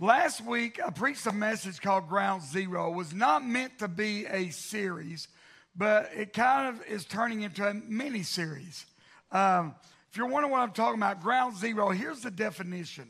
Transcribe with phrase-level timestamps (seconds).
[0.00, 2.92] Last week, I preached a message called Ground Zero.
[2.92, 5.26] It was not meant to be a series,
[5.74, 8.86] but it kind of is turning into a mini series.
[9.32, 9.74] Um,
[10.08, 13.08] if you're wondering what I'm talking about, Ground Zero, here's the definition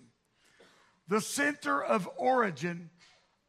[1.09, 2.89] the center of origin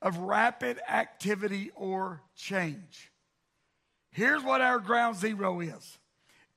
[0.02, 3.10] of rapid activity or change.
[4.12, 5.98] Here's what our ground zero is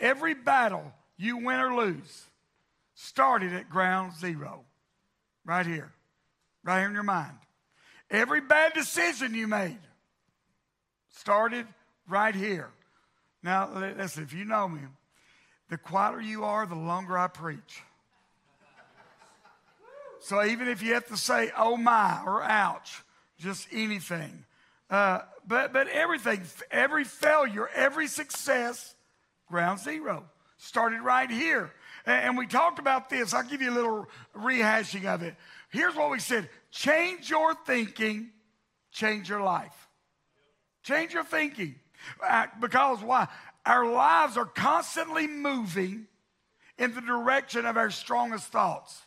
[0.01, 2.25] every battle you win or lose
[2.95, 4.64] started at ground zero,
[5.45, 5.93] right here
[6.65, 7.37] right here in your mind.
[8.11, 9.79] Every bad decision you made
[11.11, 11.67] started
[12.09, 12.71] right here.
[13.43, 14.81] Now, listen, if you know me,
[15.71, 17.83] the quieter you are, the longer I preach.
[20.21, 23.03] So even if you have to say, oh my, or ouch,
[23.39, 24.44] just anything.
[24.89, 28.94] Uh, but, but everything, every failure, every success,
[29.49, 30.25] ground zero,
[30.58, 31.72] started right here.
[32.06, 33.34] And, and we talked about this.
[33.34, 35.34] I'll give you a little rehashing of it.
[35.70, 38.31] Here's what we said change your thinking,
[38.91, 39.89] change your life.
[40.83, 41.77] Change your thinking.
[42.20, 43.28] Uh, because why?
[43.64, 46.06] Our lives are constantly moving
[46.78, 49.00] in the direction of our strongest thoughts.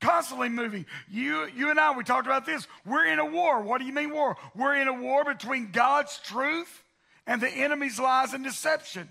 [0.00, 0.86] Constantly moving.
[1.10, 2.66] You, you and I, we talked about this.
[2.86, 3.60] We're in a war.
[3.60, 4.36] What do you mean war?
[4.54, 6.82] We're in a war between God's truth
[7.26, 9.08] and the enemy's lies and deception.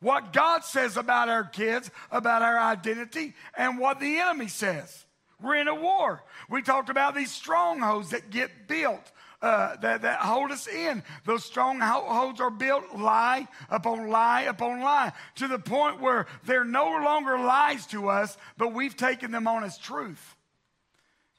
[0.00, 5.04] What God says about our kids, about our identity, and what the enemy says.
[5.44, 6.24] We're in a war.
[6.48, 9.12] We talked about these strongholds that get built.
[9.42, 11.02] Uh, that, that hold us in.
[11.26, 16.84] Those strongholds are built lie upon lie upon lie to the point where they're no
[17.04, 20.36] longer lies to us, but we've taken them on as truth.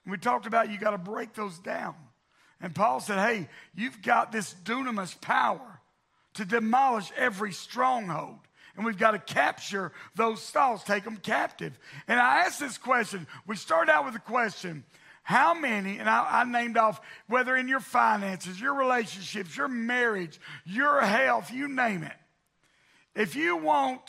[0.03, 1.95] And we talked about you got to break those down.
[2.61, 5.80] And Paul said, hey, you've got this dunamis power
[6.36, 8.38] to demolish every stronghold
[8.76, 11.78] and we've got to capture those thoughts, take them captive.
[12.08, 13.28] And I asked this question.
[13.48, 14.84] We started out with a question
[15.23, 20.40] how many, and I, I, named off whether in your finances, your relationships, your marriage,
[20.66, 22.14] your health, you name it.
[23.16, 24.02] If you want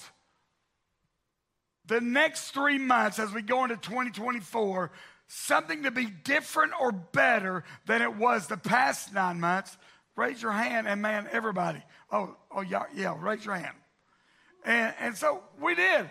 [1.87, 4.91] the next three months as we go into 2024,
[5.27, 9.79] something to be different or better than it was the past nine months,
[10.17, 11.83] raise your hand and man, everybody.
[12.11, 13.75] Oh, oh yeah, yeah, raise your hand.
[14.67, 16.11] And, and so we did.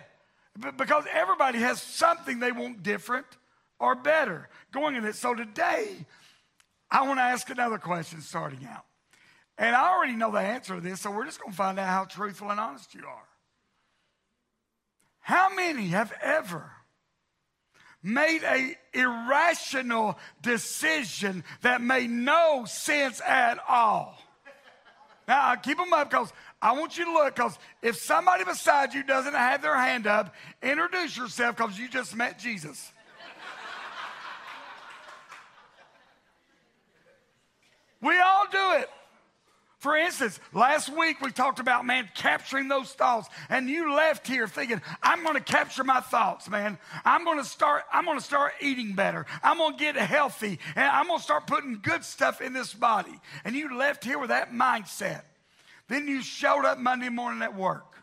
[0.76, 3.26] Because everybody has something they want different
[3.78, 5.14] or better going in it.
[5.14, 6.06] So today,
[6.90, 8.84] I want to ask another question starting out.
[9.58, 11.88] And I already know the answer to this, so we're just going to find out
[11.88, 13.28] how truthful and honest you are.
[15.20, 16.70] How many have ever
[18.02, 24.18] made a irrational decision that made no sense at all?
[25.26, 29.02] Now, keep them up because I want you to look because if somebody beside you
[29.02, 32.92] doesn't have their hand up, introduce yourself because you just met Jesus.
[38.00, 38.88] we all do it.
[39.78, 43.28] For instance, last week we talked about, man, capturing those thoughts.
[43.50, 46.78] And you left here thinking, I'm going to capture my thoughts, man.
[47.04, 49.26] I'm going to start, I'm going to start eating better.
[49.42, 50.58] I'm going to get healthy.
[50.74, 53.20] And I'm going to start putting good stuff in this body.
[53.44, 55.22] And you left here with that mindset.
[55.88, 57.94] Then you showed up Monday morning at work,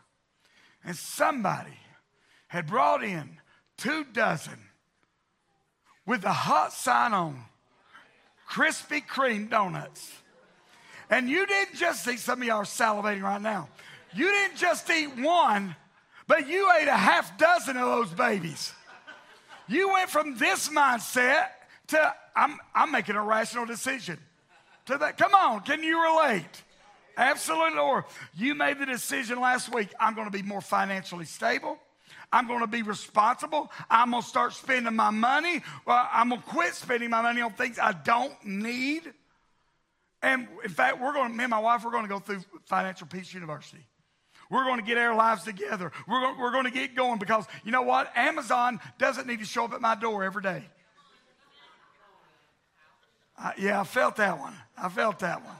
[0.84, 1.78] and somebody
[2.48, 3.38] had brought in
[3.76, 4.58] two dozen
[6.06, 7.44] with a hot sign on
[8.48, 10.12] Krispy Kreme donuts.
[11.10, 13.68] And you didn't just eat, some of y'all are salivating right now.
[14.14, 15.76] You didn't just eat one,
[16.26, 18.72] but you ate a half dozen of those babies.
[19.66, 21.48] You went from this mindset
[21.88, 24.18] to I'm, I'm making a rational decision.
[24.86, 26.62] To that, come on, can you relate?
[27.16, 28.04] Absolutely, Lord.
[28.34, 31.78] You made the decision last week I'm going to be more financially stable.
[32.32, 33.70] I'm going to be responsible.
[33.88, 35.62] I'm going to start spending my money.
[35.86, 39.12] Well, I'm going to quit spending my money on things I don't need.
[40.20, 42.40] And in fact, we're going to, me and my wife, we're going to go through
[42.64, 43.86] Financial Peace University.
[44.50, 45.92] We're going to get our lives together.
[46.08, 48.10] We're going, we're going to get going because you know what?
[48.16, 50.64] Amazon doesn't need to show up at my door every day.
[53.58, 54.54] yeah, I felt that one.
[54.76, 55.56] I felt that one.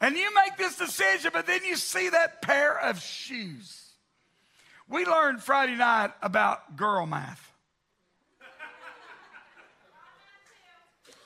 [0.00, 3.92] And you make this decision, but then you see that pair of shoes.
[4.88, 7.52] We learned Friday night about girl math.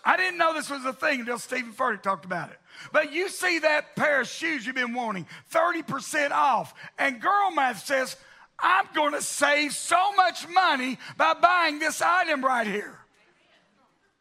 [0.04, 2.58] I didn't know this was a thing until Steven Furtick talked about it.
[2.92, 6.72] But you see that pair of shoes you've been wanting, 30% off.
[6.98, 8.16] And girl math says,
[8.58, 12.98] I'm going to save so much money by buying this item right here.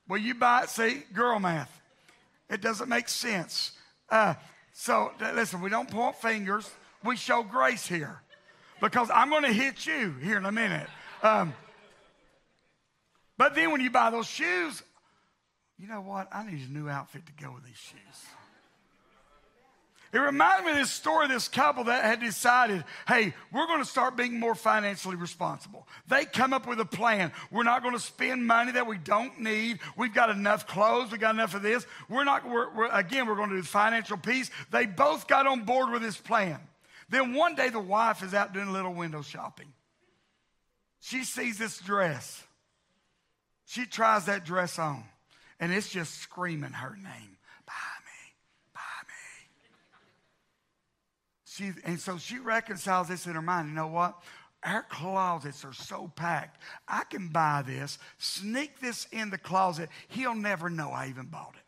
[0.07, 1.81] Well, you buy it, see, girl math.
[2.49, 3.71] It doesn't make sense.
[4.09, 4.35] Uh,
[4.73, 6.69] so listen, we don't point fingers.
[7.03, 8.21] We show grace here
[8.81, 10.87] because I'm going to hit you here in a minute.
[11.23, 11.53] Um,
[13.37, 14.81] but then when you buy those shoes,
[15.77, 16.27] you know what?
[16.31, 18.25] I need a new outfit to go with these shoes.
[20.13, 23.81] It reminded me of this story of this couple that had decided, hey, we're going
[23.81, 25.87] to start being more financially responsible.
[26.07, 27.31] They come up with a plan.
[27.51, 29.79] We're not going to spend money that we don't need.
[29.97, 31.11] We've got enough clothes.
[31.11, 31.85] We've got enough of this.
[32.09, 34.49] We're not, we're, we're, again, we're going to do financial peace.
[34.71, 36.59] They both got on board with this plan.
[37.09, 39.73] Then one day the wife is out doing a little window shopping.
[40.99, 42.43] She sees this dress.
[43.65, 45.03] She tries that dress on,
[45.59, 47.37] and it's just screaming her name.
[47.65, 47.73] Buy
[48.05, 48.33] me,
[48.73, 49.49] buy me.
[51.57, 53.69] She, and so she reconciles this in her mind.
[53.69, 54.15] You know what?
[54.63, 56.61] Our closets are so packed.
[56.87, 59.89] I can buy this, sneak this in the closet.
[60.09, 61.63] He'll never know I even bought it.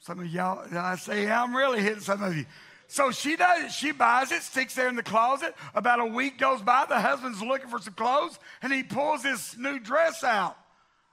[0.00, 2.46] Some of y'all, I say, I'm really hitting some of you.
[2.88, 3.72] So she does it.
[3.72, 5.54] She buys it, sticks there in the closet.
[5.74, 6.86] About a week goes by.
[6.88, 10.56] The husband's looking for some clothes, and he pulls this new dress out.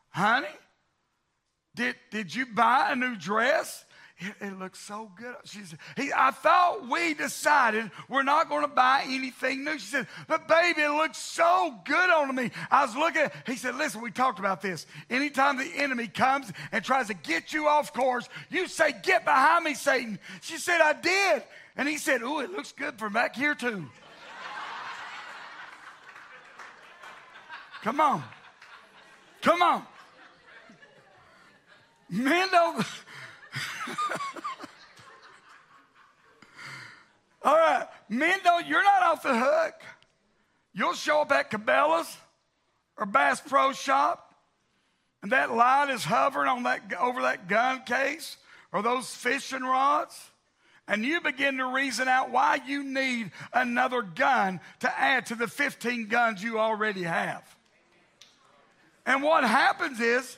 [0.10, 0.48] Honey,
[1.75, 3.86] did, did you buy a new dress?
[4.19, 5.36] It, it looks so good.
[5.45, 9.80] She said, he, I thought we decided we're not going to buy anything new.
[9.80, 12.51] She said, but baby, it looks so good on me.
[12.69, 14.86] I was looking, he said, listen, we talked about this.
[15.10, 19.63] Anytime the enemy comes and tries to get you off course, you say, get behind
[19.63, 20.19] me, Satan.
[20.42, 21.44] She said, I did.
[21.77, 23.86] And he said, Ooh, it looks good from back here, too.
[27.83, 28.22] Come on.
[29.42, 29.86] Come on.
[32.10, 32.86] Men don't.
[37.44, 37.88] All right.
[38.09, 39.75] Men don't, you're not off the hook.
[40.73, 42.17] You'll show up at Cabela's
[42.97, 44.33] or Bass Pro Shop,
[45.21, 48.35] and that light is hovering on that, over that gun case
[48.71, 50.31] or those fishing rods
[50.89, 55.47] and you begin to reason out why you need another gun to add to the
[55.47, 57.44] 15 guns you already have.
[59.05, 60.35] And what happens is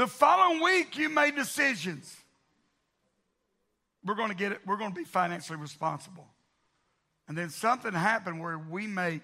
[0.00, 2.16] the following week you made decisions.
[4.02, 6.26] We're going to get it, we're going to be financially responsible.
[7.28, 9.20] And then something happened where we make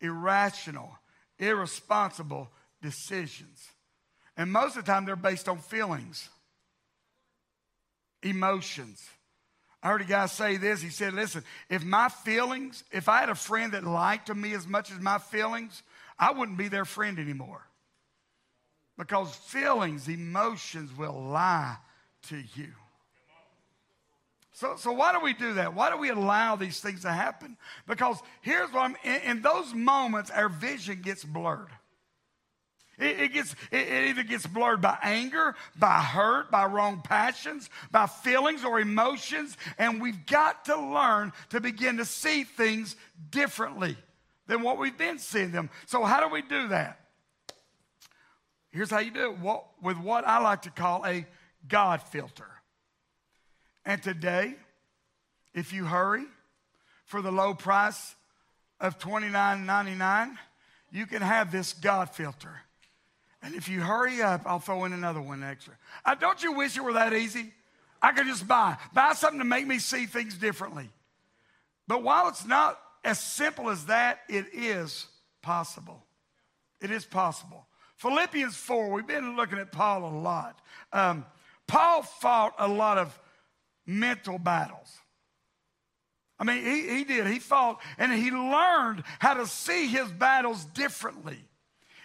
[0.00, 0.98] irrational,
[1.38, 2.48] irresponsible
[2.80, 3.68] decisions.
[4.34, 6.30] And most of the time they're based on feelings,
[8.22, 9.06] emotions.
[9.82, 10.80] I heard a guy say this.
[10.80, 14.66] He said, Listen, if my feelings, if I had a friend that liked me as
[14.66, 15.82] much as my feelings,
[16.18, 17.67] I wouldn't be their friend anymore.
[18.98, 21.76] Because feelings, emotions will lie
[22.28, 22.72] to you.
[24.52, 25.72] So, so why do we do that?
[25.72, 27.56] Why do we allow these things to happen?
[27.86, 31.68] Because here's what I'm in, in those moments, our vision gets blurred.
[32.98, 37.70] It, it gets, it, it either gets blurred by anger, by hurt, by wrong passions,
[37.92, 42.96] by feelings or emotions, and we've got to learn to begin to see things
[43.30, 43.96] differently
[44.48, 45.70] than what we've been seeing them.
[45.86, 46.97] So, how do we do that?
[48.70, 51.26] Here's how you do it what, with what I like to call a
[51.66, 52.48] God filter.
[53.84, 54.54] And today,
[55.54, 56.24] if you hurry
[57.06, 58.14] for the low price
[58.80, 60.36] of $29.99,
[60.90, 62.60] you can have this God filter.
[63.42, 65.74] And if you hurry up, I'll throw in another one extra.
[66.04, 67.52] Uh, don't you wish it were that easy?
[68.02, 70.90] I could just buy, buy something to make me see things differently.
[71.86, 75.06] But while it's not as simple as that, it is
[75.42, 76.04] possible.
[76.80, 77.66] It is possible.
[77.98, 80.60] Philippians 4, we've been looking at Paul a lot.
[80.92, 81.26] Um,
[81.66, 83.18] Paul fought a lot of
[83.86, 84.98] mental battles.
[86.38, 87.26] I mean, he, he did.
[87.26, 91.38] He fought and he learned how to see his battles differently.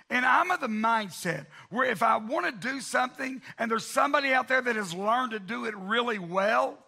[0.10, 4.34] And I'm of the mindset where if I want to do something and there's somebody
[4.34, 6.80] out there that has learned to do it really well,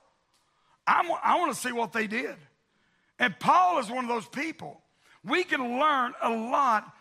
[0.87, 2.35] I'm, i want to see what they did.
[3.19, 4.81] And Paul is one of those people.
[5.23, 6.91] We can learn a lot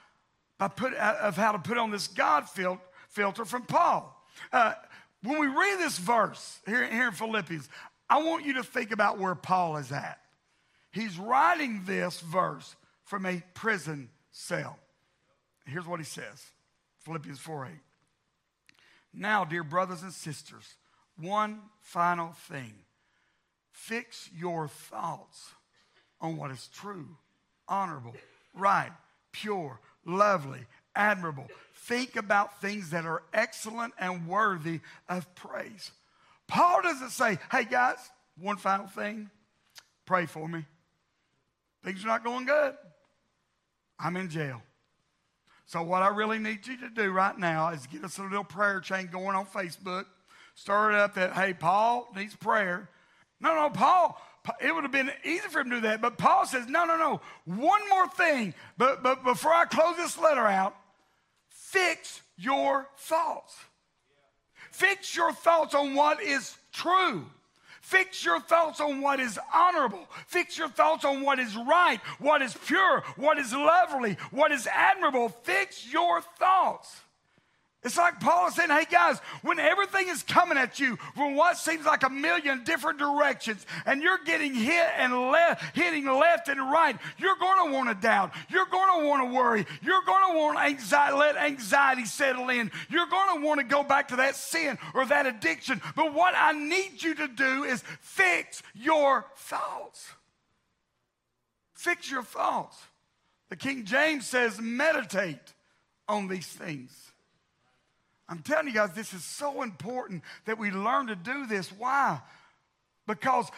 [0.59, 4.11] by put, uh, of how to put on this God fil- filter from Paul.
[4.53, 4.75] Uh,
[5.23, 7.69] when we read this verse here, here in Philippians,
[8.09, 10.21] I want you to think about where Paul is at.
[10.93, 14.79] He's writing this verse from a prison cell.
[15.67, 16.45] Here's what he says
[17.01, 17.73] Philippians 4 8.
[19.15, 20.75] Now, dear brothers and sisters,
[21.17, 22.75] one final thing
[23.73, 25.53] fix your thoughts
[26.21, 27.17] on what is true,
[27.69, 28.15] honorable,
[28.55, 28.93] right,
[29.33, 30.61] pure, lovely,
[30.95, 31.47] admirable.
[31.75, 35.91] Think about things that are excellent and worthy of praise.
[36.47, 37.99] Paul doesn't say, hey guys,
[38.41, 39.31] one final thing,
[40.07, 40.65] pray for me.
[41.85, 42.75] Things are not going good.
[43.99, 44.63] I'm in jail.
[45.67, 48.45] So, what I really need you to do right now is get us a little
[48.45, 50.05] prayer chain going on Facebook.
[50.55, 52.89] Start it up that, hey, Paul needs prayer.
[53.41, 54.21] No, no, Paul,
[54.61, 56.01] it would have been easy for him to do that.
[56.01, 57.21] But Paul says, no, no, no.
[57.45, 58.55] One more thing.
[58.77, 60.77] But, but before I close this letter out,
[61.49, 63.57] fix your thoughts.
[64.71, 67.25] Fix your thoughts on what is true.
[67.81, 70.09] Fix your thoughts on what is honorable.
[70.27, 74.67] Fix your thoughts on what is right, what is pure, what is lovely, what is
[74.67, 75.29] admirable.
[75.29, 77.03] Fix your thoughts.
[77.85, 81.59] It's like Paul is saying, hey guys, when everything is coming at you from what
[81.59, 86.59] seems like a million different directions and you're getting hit and left, hitting left and
[86.59, 88.33] right, you're going to want to doubt.
[88.49, 89.67] You're going to want to worry.
[89.83, 92.71] You're going to want anxiety, let anxiety settle in.
[92.89, 95.83] You're going to want to go back to that sin or that addiction.
[95.95, 100.09] But what I need you to do is fix your thoughts.
[101.75, 102.79] Fix your thoughts.
[103.51, 105.53] The King James says, meditate
[106.09, 107.13] on these things.
[108.29, 111.71] I'm telling you guys, this is so important that we learn to do this.
[111.71, 112.21] Why?
[113.07, 113.51] Because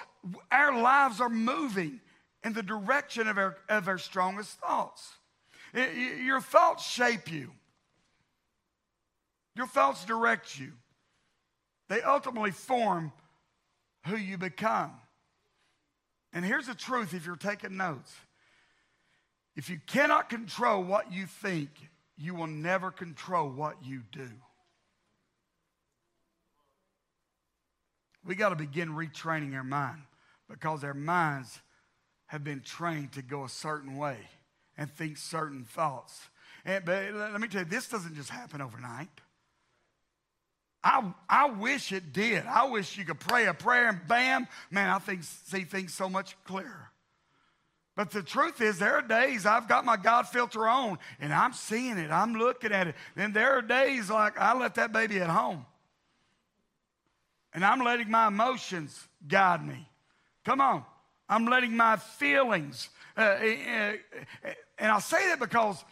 [0.51, 2.01] our lives are moving
[2.43, 5.09] in the direction of our, of our strongest thoughts.
[5.73, 7.53] It, your thoughts shape you,
[9.55, 10.73] your thoughts direct you,
[11.89, 13.13] they ultimately form
[14.07, 14.93] who you become.
[16.33, 18.13] And here's the truth if you're taking notes
[19.57, 21.71] if you cannot control what you think,
[22.19, 24.29] you will never control what you do.
[28.27, 30.03] We got to begin retraining our mind
[30.49, 31.61] because our minds
[32.27, 34.17] have been trained to go a certain way
[34.77, 36.19] and think certain thoughts.
[36.65, 39.09] And, but let me tell you, this doesn't just happen overnight.
[40.83, 42.45] I, I wish it did.
[42.47, 46.09] I wish you could pray a prayer and bam, man, I think, see things so
[46.09, 46.91] much clearer.
[47.97, 51.55] But the truth is, there are days I've got my God filter on and I'm
[51.55, 52.95] seeing it, I'm looking at it.
[53.17, 55.65] And there are days like I left that baby at home
[57.57, 59.89] and I'm letting my emotions guide me.
[60.45, 60.85] Come on.
[61.27, 62.91] I'm letting my feelings.
[63.17, 63.93] Uh, uh,
[64.45, 65.83] uh, and I'll say that because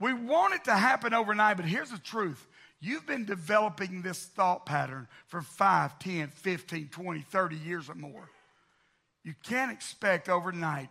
[0.00, 2.46] we want it to happen overnight, but here's the truth.
[2.80, 8.30] You've been developing this thought pattern for 5, 10, 15, 20, 30 years or more.
[9.22, 10.88] You can't expect overnight.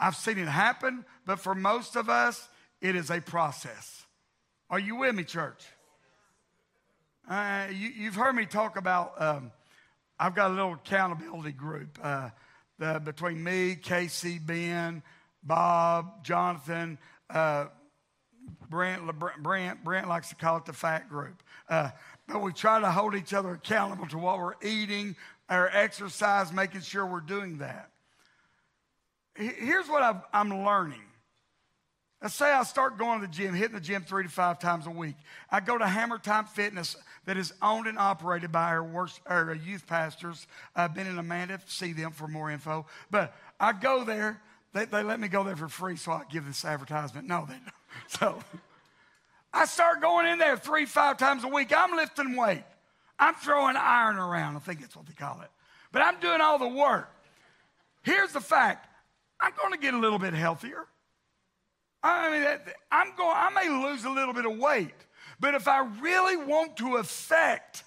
[0.00, 2.48] I've seen it happen, but for most of us,
[2.80, 4.06] it is a process.
[4.70, 5.62] Are you with me, church?
[7.28, 9.50] Uh, you, have heard me talk about, um,
[10.18, 12.30] I've got a little accountability group uh,
[12.78, 15.02] the, between me, Casey, Ben,
[15.42, 17.66] Bob, Jonathan, uh,
[18.70, 19.02] Brent,
[19.42, 21.42] Brent, Brent likes to call it the fat group.
[21.68, 21.90] Uh,
[22.28, 25.16] but we try to hold each other accountable to what we're eating,
[25.48, 27.90] our exercise, making sure we're doing that.
[29.34, 31.05] Here's what i I'm learning
[32.22, 34.86] Let's say I start going to the gym, hitting the gym three to five times
[34.86, 35.16] a week.
[35.50, 36.96] I go to Hammer Time Fitness
[37.26, 40.46] that is owned and operated by our, worst, our uh, youth pastors.
[40.74, 42.86] I've been in Amanda, see them for more info.
[43.10, 44.40] But I go there.
[44.72, 47.26] They, they let me go there for free, so I give this advertisement.
[47.26, 47.62] No, they don't.
[48.08, 48.38] So
[49.54, 51.72] I start going in there three, five times a week.
[51.74, 52.62] I'm lifting weight.
[53.18, 54.56] I'm throwing iron around.
[54.56, 55.48] I think that's what they call it.
[55.92, 57.10] But I'm doing all the work.
[58.02, 58.86] Here's the fact
[59.40, 60.84] I'm going to get a little bit healthier.
[62.06, 64.94] I mean, I'm going, I may lose a little bit of weight,
[65.40, 67.82] but if I really want to affect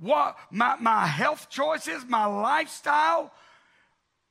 [0.00, 3.32] what my, my health choices, my lifestyle,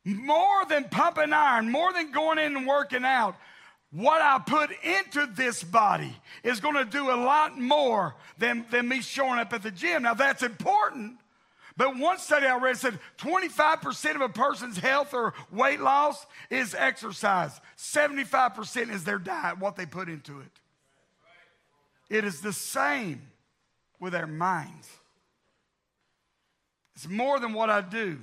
[0.03, 3.36] more than pumping iron, more than going in and working out,
[3.91, 8.88] what I put into this body is going to do a lot more than, than
[8.88, 10.03] me showing up at the gym.
[10.03, 11.17] Now, that's important,
[11.78, 16.75] but one study I read said 25% of a person's health or weight loss is
[16.75, 20.51] exercise, 75% is their diet, what they put into it.
[22.10, 23.22] It is the same
[24.00, 24.90] with our minds.
[26.96, 28.20] It's more than what I do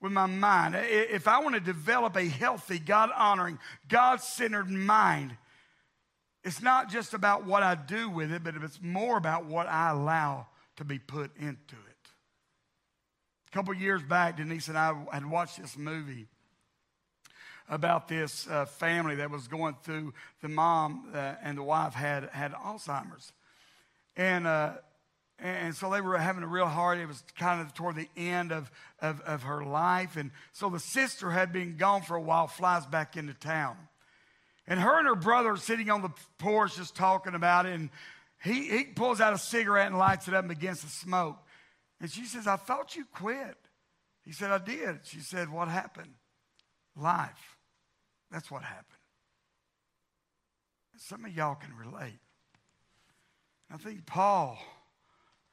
[0.00, 0.74] with my mind.
[0.76, 3.58] If I want to develop a healthy, God honoring,
[3.88, 5.36] God centered mind,
[6.44, 9.90] it's not just about what I do with it, but it's more about what I
[9.90, 11.91] allow to be put into it.
[13.52, 16.26] A couple years back, Denise and I had watched this movie
[17.68, 20.14] about this uh, family that was going through.
[20.40, 23.34] The mom uh, and the wife had had Alzheimer's,
[24.16, 24.72] and uh,
[25.38, 26.98] and so they were having a real hard.
[26.98, 28.70] It was kind of toward the end of,
[29.02, 32.46] of of her life, and so the sister had been gone for a while.
[32.46, 33.76] Flies back into town,
[34.66, 37.74] and her and her brother are sitting on the porch just talking about it.
[37.74, 37.90] And
[38.42, 41.36] he he pulls out a cigarette and lights it up and begins to smoke.
[42.02, 43.56] And she says, I thought you quit.
[44.24, 45.00] He said, I did.
[45.04, 46.12] She said, What happened?
[46.96, 47.56] Life.
[48.30, 48.86] That's what happened.
[50.98, 52.18] Some of y'all can relate.
[53.72, 54.58] I think Paul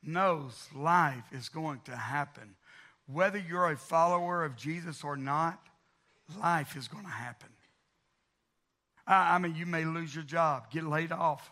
[0.04, 2.56] knows life is going to happen.
[3.08, 5.60] Whether you're a follower of Jesus or not,
[6.40, 7.50] life is going to happen.
[9.08, 11.52] I, mean, you may lose your job, get laid off,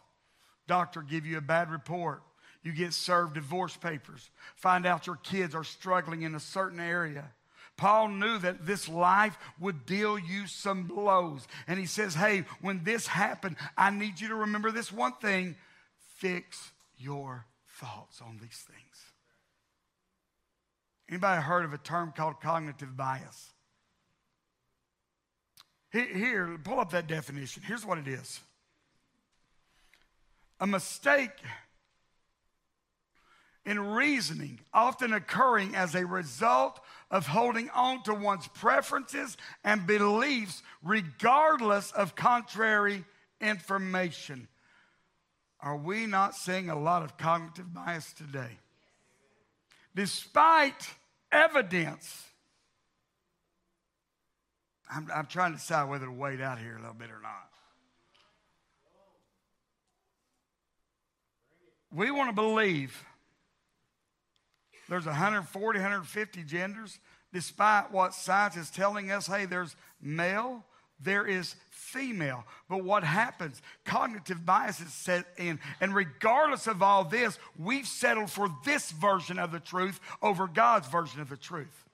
[0.68, 2.22] doctor give you a bad report,
[2.68, 7.24] You get served divorce papers, find out your kids are struggling in a certain area.
[7.78, 11.48] Paul knew that this life would deal you some blows.
[11.66, 15.56] And he says, Hey, when this happened, I need you to remember this one thing
[16.18, 17.46] fix your
[17.80, 19.06] thoughts on these things.
[21.08, 23.54] Anybody heard of a term called cognitive bias?
[25.94, 27.64] Here, pull up that definition.
[27.66, 28.42] Here's what it is
[30.60, 31.32] a mistake
[33.68, 36.80] in reasoning, often occurring as a result
[37.12, 43.04] of holding on to one's preferences and beliefs regardless of contrary
[43.42, 44.48] information.
[45.60, 48.58] Are we not seeing a lot of cognitive bias today?
[49.94, 50.90] Despite
[51.30, 52.24] evidence,
[54.90, 57.50] I'm, I'm trying to decide whether to wait out here a little bit or not.
[61.92, 63.04] We want to believe
[64.90, 67.00] there's 140, 150 genders,
[67.34, 69.28] despite what science is telling us.
[69.28, 70.64] Hey, there's male,
[71.00, 72.46] there is female.
[72.70, 73.62] But what happens?
[73.86, 75.60] Cognitive bias is set in.
[75.82, 80.88] And regardless of all this, we've settled for this version of the truth over God's
[80.88, 81.86] version of the truth.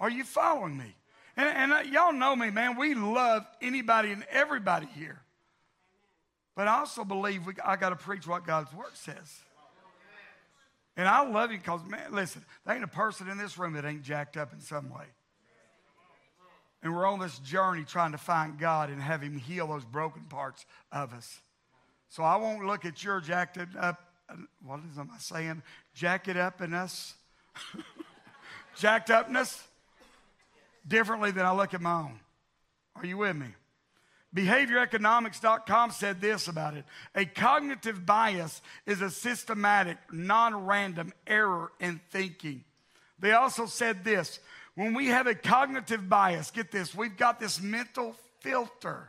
[0.00, 0.94] Are you following me?
[1.36, 2.76] And, and uh, y'all know me, man.
[2.76, 5.20] We love anybody and everybody here.
[6.56, 9.42] But I also believe we, I got to preach what God's word says.
[10.96, 13.84] And I love you because, man, listen, there ain't a person in this room that
[13.84, 15.06] ain't jacked up in some way.
[16.82, 20.24] And we're on this journey trying to find God and have Him heal those broken
[20.24, 21.40] parts of us.
[22.10, 23.98] So I won't look at your jacked up,
[24.28, 24.34] uh,
[24.64, 25.62] what is am I saying?
[25.94, 27.14] Jacked up in us.
[28.76, 29.66] jacked upness
[30.86, 32.20] differently than I look at my own.
[32.96, 33.46] Are you with me?
[34.34, 42.00] BehavioralEconomics.com said this about it a cognitive bias is a systematic, non random error in
[42.10, 42.64] thinking.
[43.18, 44.40] They also said this
[44.74, 49.08] when we have a cognitive bias, get this, we've got this mental filter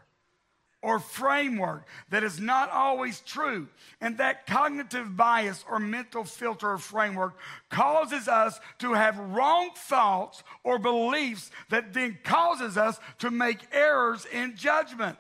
[0.86, 3.67] or framework that is not always true.
[4.00, 7.34] And that cognitive bias or mental filter or framework
[7.71, 14.28] causes us to have wrong thoughts or beliefs that then causes us to make errors
[14.32, 15.17] in judgment.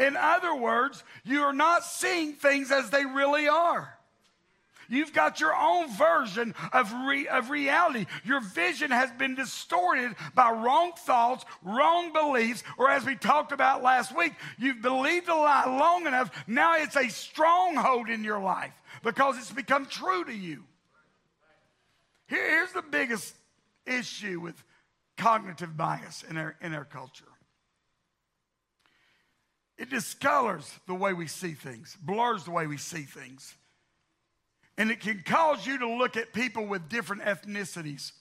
[0.00, 3.93] In other words, you are not seeing things as they really are.
[4.88, 8.06] You've got your own version of, re- of reality.
[8.24, 13.82] Your vision has been distorted by wrong thoughts, wrong beliefs, or as we talked about
[13.82, 16.30] last week, you've believed a lie long enough.
[16.46, 20.64] Now it's a stronghold in your life because it's become true to you.
[22.28, 23.34] Here, here's the biggest
[23.86, 24.62] issue with
[25.16, 27.26] cognitive bias in our, in our culture
[29.76, 33.54] it discolors the way we see things, blurs the way we see things.
[34.76, 38.12] And it can cause you to look at people with different ethnicities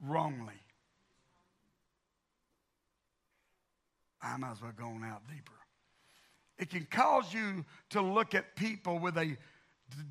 [0.00, 0.54] wrongly.
[4.22, 5.52] I might as well go on out deeper.
[6.58, 9.36] It can cause you to look at people with a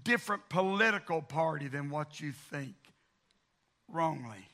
[0.03, 2.75] different political party than what you think
[3.87, 4.47] wrongly.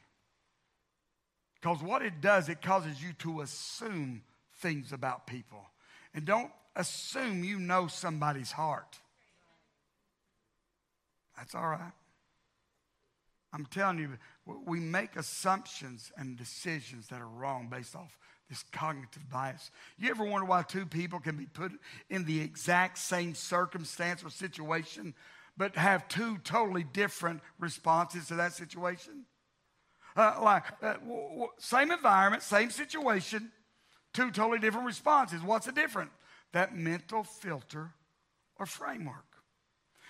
[1.56, 4.21] Because what it does, it causes you to assume
[4.60, 5.65] things about people.
[6.13, 9.00] And don't assume you know somebody's heart.
[11.38, 11.91] That's all right.
[13.54, 14.17] I'm telling you,
[14.65, 18.17] we make assumptions and decisions that are wrong based off
[18.50, 19.71] this cognitive bias.
[19.97, 21.71] You ever wonder why two people can be put
[22.10, 25.13] in the exact same circumstance or situation,
[25.58, 29.26] but have two totally different responses to that situation?
[30.15, 33.52] Uh, like, uh, w- w- same environment, same situation,
[34.13, 35.41] two totally different responses.
[35.41, 36.12] What's the difference?
[36.54, 37.91] That mental filter
[38.58, 39.37] or framework.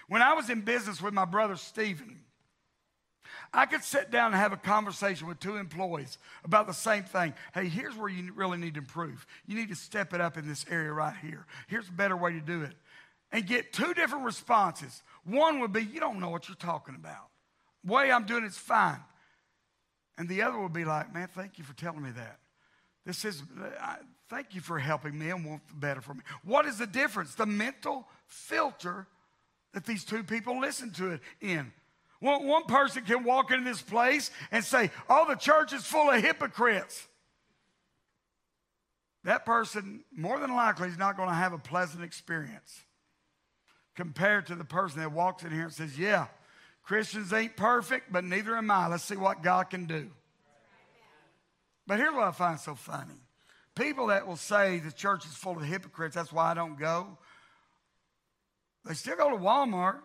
[0.07, 2.19] When I was in business with my brother Stephen,
[3.53, 7.33] I could sit down and have a conversation with two employees about the same thing.
[7.53, 9.25] Hey, here's where you really need to improve.
[9.45, 11.45] You need to step it up in this area right here.
[11.67, 12.73] Here's a better way to do it.
[13.31, 15.03] And get two different responses.
[15.25, 17.27] One would be, You don't know what you're talking about.
[17.83, 18.99] The way I'm doing it's fine.
[20.17, 22.39] And the other would be like, Man, thank you for telling me that.
[23.05, 23.43] This is,
[23.81, 23.97] I,
[24.29, 26.21] thank you for helping me and want the better for me.
[26.43, 27.35] What is the difference?
[27.35, 29.07] The mental filter
[29.73, 31.71] that these two people listen to it in.
[32.19, 36.09] One, one person can walk into this place and say, Oh, the church is full
[36.09, 37.07] of hypocrites.
[39.23, 42.81] That person, more than likely, is not going to have a pleasant experience
[43.95, 46.27] compared to the person that walks in here and says, Yeah,
[46.83, 48.87] Christians ain't perfect, but neither am I.
[48.87, 50.09] Let's see what God can do.
[51.85, 53.15] But here's what I find so funny
[53.75, 57.17] people that will say the church is full of hypocrites, that's why I don't go.
[58.87, 59.99] They still go to Walmart.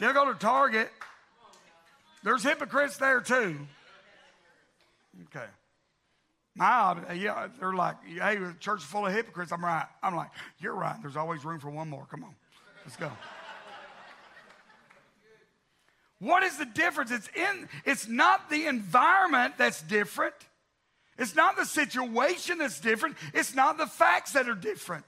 [0.00, 0.90] They'll go to Target.
[2.22, 3.58] There's hypocrites there too.
[5.26, 5.46] Okay.
[6.56, 9.52] My, yeah, they're like, hey, the church is full of hypocrites.
[9.52, 9.86] I'm right.
[10.02, 10.96] I'm like, you're right.
[11.02, 12.06] There's always room for one more.
[12.10, 12.34] Come on,
[12.84, 13.10] let's go.
[16.20, 17.10] what is the difference?
[17.10, 17.68] It's in.
[17.84, 20.34] It's not the environment that's different.
[21.18, 23.16] It's not the situation that's different.
[23.34, 25.04] It's not the facts that are different.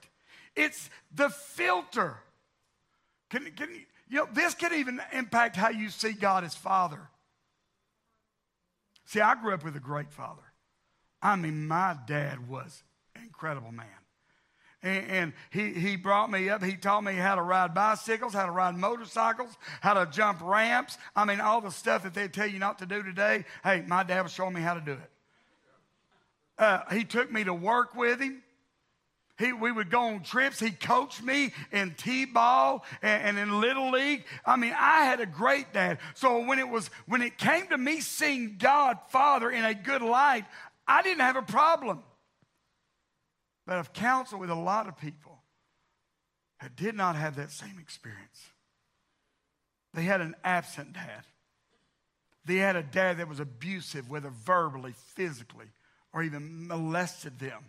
[0.57, 2.17] It's the filter.
[3.31, 3.69] Can, can
[4.09, 7.01] you know this can even impact how you see God as Father.
[9.05, 10.43] See, I grew up with a great father.
[11.23, 12.83] I mean, my dad was
[13.15, 13.87] an incredible man.
[14.83, 16.63] And, and, he, he brought me up.
[16.63, 20.99] He taught me how to ride bicycles, how to ride motorcycles, how to jump ramps.
[21.15, 23.45] I mean, all the stuff that they tell you not to do today.
[23.65, 25.11] Hey, my dad was showing me how to do it.
[26.59, 28.43] Uh, he took me to work with him.
[29.39, 30.59] He, we would go on trips.
[30.59, 34.25] He coached me in T-ball and, and, in Little League.
[34.47, 35.99] I mean, I had a great dad.
[36.15, 40.01] So when it was when it came to me seeing God Father in a good
[40.01, 40.47] light,
[40.89, 42.03] I didn't have a problem.
[43.67, 45.43] But I've counseled with a lot of people
[46.63, 48.41] that did not have that same experience.
[49.93, 51.25] They had an absent dad.
[52.47, 55.67] They had a dad that was abusive, whether verbally, physically,
[56.13, 57.65] or even molested them.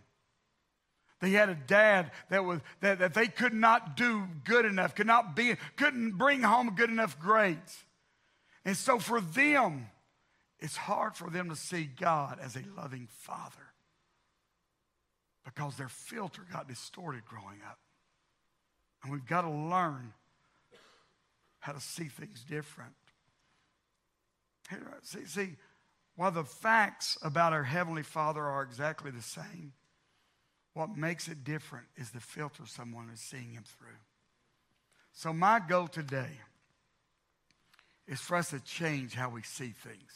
[1.20, 5.08] They had a dad that was that, that they could not do good enough, could
[5.08, 7.84] not be, couldn't bring home good enough grades.
[8.64, 9.88] And so for them,
[10.60, 13.74] it's hard for them to see God as a loving father
[15.46, 17.80] because their filter got distorted growing up.
[19.04, 20.14] And we've got to learn
[21.60, 22.94] how to see things different.
[25.04, 25.56] See, see,
[26.16, 29.74] while the facts about our Heavenly Father are exactly the same,
[30.78, 33.98] what makes it different is the filter someone is seeing him through.
[35.12, 36.30] So, my goal today
[38.08, 40.12] is for us to change how we see things,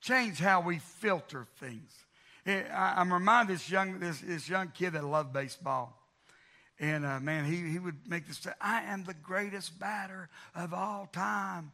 [0.00, 1.92] change how we filter things.
[2.44, 5.96] I'm reminded this young, this, this young kid that loved baseball.
[6.80, 10.74] And uh, man, he, he would make this say, I am the greatest batter of
[10.74, 11.70] all time.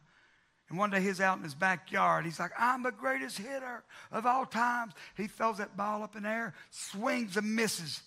[0.73, 2.25] And one day he's out in his backyard.
[2.25, 4.93] He's like, I'm the greatest hitter of all times.
[5.15, 8.01] He throws that ball up in the air, swings and misses.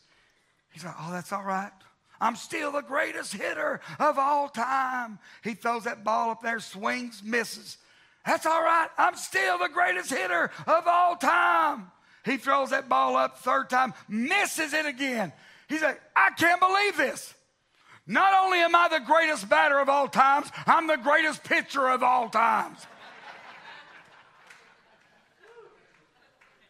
[0.72, 1.70] He's like, Oh, that's all right.
[2.20, 5.20] I'm still the greatest hitter of all time.
[5.44, 7.79] He throws that ball up there, swings, misses.
[8.26, 8.88] That's all right.
[8.98, 11.92] I'm still the greatest hitter of all time.
[12.24, 15.33] He throws that ball up third time, misses it again.
[15.68, 17.33] He's like, I can't believe this.
[18.07, 22.03] Not only am I the greatest batter of all times, I'm the greatest pitcher of
[22.03, 22.79] all times.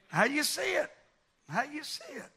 [0.09, 0.91] How do you see it?
[1.49, 2.31] How do you see it?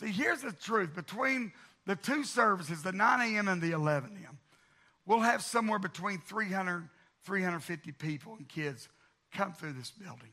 [0.00, 0.94] See, here's the truth.
[0.94, 1.52] Between
[1.84, 3.48] the two services, the 9 a.m.
[3.48, 4.38] and the 11 a.m.,
[5.04, 6.88] we'll have somewhere between 300,
[7.24, 8.88] 350 people and kids
[9.32, 10.30] come through this building.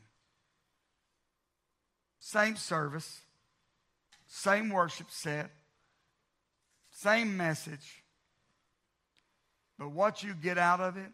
[2.20, 3.20] Same service,
[4.26, 5.50] same worship set,
[6.94, 8.02] same message.
[9.78, 11.10] But what you get out of it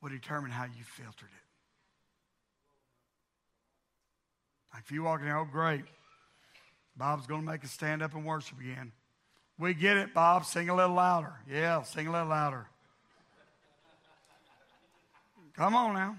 [0.00, 1.46] will determine how you filtered it.
[4.72, 5.82] Like if you walk in oh, great.
[6.96, 8.92] Bob's going to make us stand up and worship again.
[9.58, 10.44] We get it, Bob.
[10.44, 11.32] Sing a little louder.
[11.50, 12.66] Yeah, sing a little louder.
[15.56, 16.16] Come on now.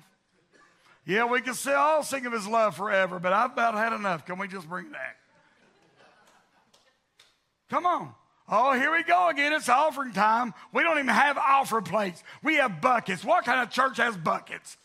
[1.06, 4.26] Yeah, we can say all sing of his love forever, but I've about had enough.
[4.26, 5.16] Can we just bring that?
[7.70, 8.14] Come on.
[8.54, 9.54] Oh, here we go again.
[9.54, 10.54] It's offering time.
[10.74, 12.22] We don't even have offer plates.
[12.44, 13.24] We have buckets.
[13.24, 14.76] What kind of church has buckets?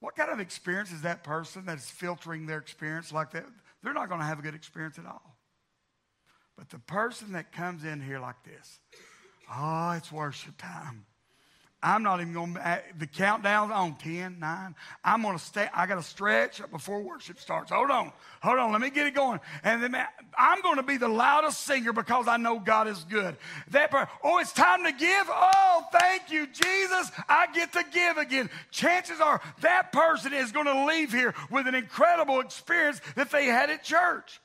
[0.00, 3.44] What kind of experience is that person that's filtering their experience like that?
[3.82, 5.36] They're not going to have a good experience at all.
[6.56, 8.80] But the person that comes in here like this,
[9.54, 11.04] oh, it's worship time.
[11.82, 14.74] I'm not even going to, eh, the countdown's on 10, 9.
[15.04, 17.70] I'm going to stay, I got to stretch before worship starts.
[17.70, 18.12] Hold on,
[18.42, 19.40] hold on, let me get it going.
[19.62, 19.94] And then
[20.36, 23.36] I'm going to be the loudest singer because I know God is good.
[23.70, 25.26] That part, oh, it's time to give.
[25.28, 27.10] Oh, thank you, Jesus.
[27.28, 28.48] I get to give again.
[28.70, 33.44] Chances are that person is going to leave here with an incredible experience that they
[33.44, 34.40] had at church.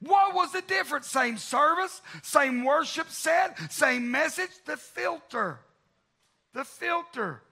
[0.00, 1.06] What was the difference?
[1.06, 5.60] Same service, same worship set, same message, the filter
[6.54, 7.42] the filter.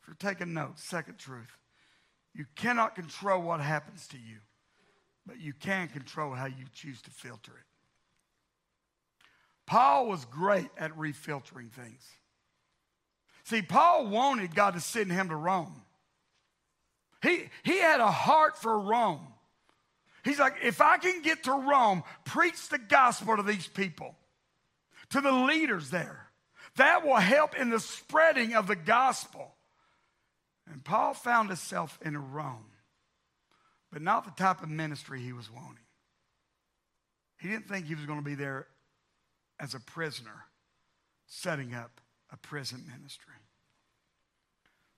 [0.00, 1.58] If you're taking notes, second truth.
[2.34, 4.36] You cannot control what happens to you,
[5.26, 7.64] but you can control how you choose to filter it.
[9.66, 12.06] Paul was great at refiltering things.
[13.44, 15.82] See, Paul wanted God to send him to Rome.
[17.22, 19.26] He, he had a heart for Rome.
[20.24, 24.14] He's like, if I can get to Rome, preach the gospel to these people.
[25.10, 26.27] to the leaders there.
[26.78, 29.54] That will help in the spreading of the gospel.
[30.70, 32.66] And Paul found himself in Rome,
[33.92, 35.84] but not the type of ministry he was wanting.
[37.40, 38.66] He didn't think he was going to be there
[39.58, 40.46] as a prisoner,
[41.26, 42.00] setting up
[42.32, 43.34] a prison ministry.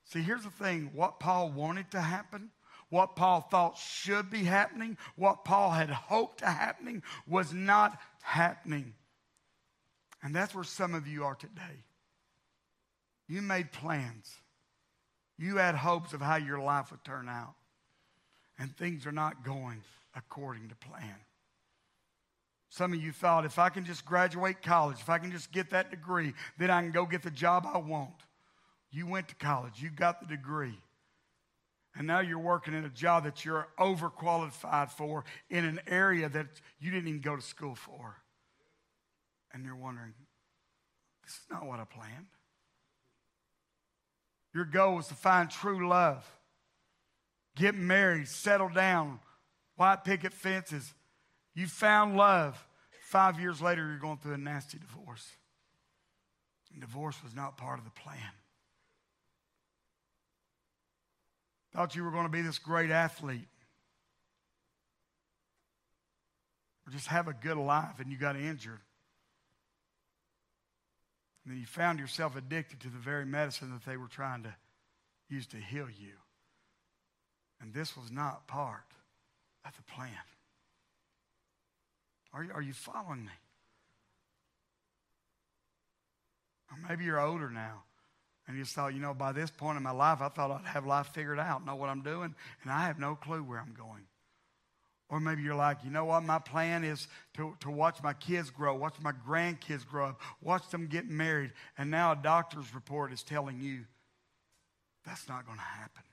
[0.05, 2.49] See, here's the thing what Paul wanted to happen,
[2.89, 8.93] what Paul thought should be happening, what Paul had hoped to happening was not happening.
[10.23, 11.83] And that's where some of you are today.
[13.27, 14.29] You made plans.
[15.37, 17.55] You had hopes of how your life would turn out.
[18.59, 19.81] And things are not going
[20.15, 21.15] according to plan.
[22.69, 25.71] Some of you thought if I can just graduate college, if I can just get
[25.71, 28.13] that degree, then I can go get the job I want.
[28.91, 30.77] You went to college, you got the degree.
[31.95, 36.47] And now you're working in a job that you're overqualified for in an area that
[36.79, 38.15] you didn't even go to school for.
[39.53, 40.13] And you're wondering,
[41.23, 42.27] this is not what I planned.
[44.53, 46.29] Your goal was to find true love,
[47.55, 49.19] get married, settle down,
[49.75, 50.93] white picket fences.
[51.53, 52.65] You found love.
[53.03, 55.27] Five years later, you're going through a nasty divorce.
[56.71, 58.31] And divorce was not part of the plan.
[61.73, 63.47] Thought you were going to be this great athlete.
[66.85, 68.79] Or just have a good life and you got injured.
[71.43, 74.53] And then you found yourself addicted to the very medicine that they were trying to
[75.29, 76.13] use to heal you.
[77.61, 78.83] And this was not part
[79.65, 80.09] of the plan.
[82.33, 83.31] Are you, are you following me?
[86.71, 87.83] Or maybe you're older now.
[88.47, 90.67] And you just thought, you know, by this point in my life, I thought I'd
[90.67, 93.73] have life figured out, know what I'm doing, and I have no clue where I'm
[93.77, 94.03] going.
[95.11, 98.49] Or maybe you're like, you know what, my plan is to, to watch my kids
[98.49, 103.11] grow, watch my grandkids grow up, watch them get married, and now a doctor's report
[103.11, 103.81] is telling you
[105.05, 106.03] that's not going to happen.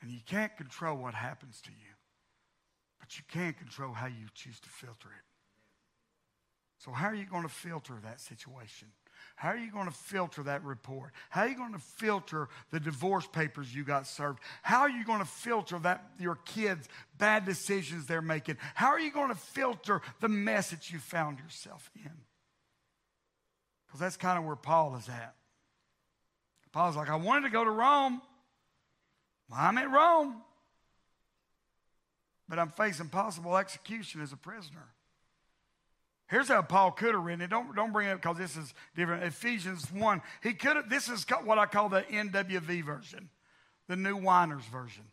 [0.00, 1.92] And you can't control what happens to you,
[2.98, 5.24] but you can control how you choose to filter it.
[6.78, 8.88] So, how are you going to filter that situation?
[9.36, 11.12] How are you going to filter that report?
[11.30, 14.40] How are you going to filter the divorce papers you got served?
[14.62, 18.56] How are you going to filter that your kids' bad decisions they're making?
[18.74, 22.10] How are you going to filter the mess that you found yourself in?
[23.86, 25.34] Because that's kind of where Paul is at.
[26.72, 28.20] Paul's like, I wanted to go to Rome.
[29.48, 30.36] Well, I'm at Rome.
[32.48, 34.93] But I'm facing possible execution as a prisoner.
[36.28, 37.50] Here's how Paul could have written it.
[37.50, 39.24] Don't, don't bring it up because this is different.
[39.24, 40.22] Ephesians 1.
[40.42, 43.28] He could have, this is what I call the NWV version,
[43.88, 45.04] the New Whiners version.